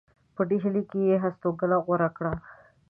[0.35, 2.33] په ډهلي کې یې هستوګنه غوره کړه.